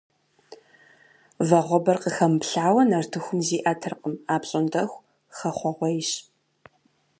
[1.47, 5.03] Вагъуэбэр къыхэмыплъауэ нартыхум зиӀэтыркъым, апщӀондэху
[5.37, 6.09] хэхъуэгъуейщ.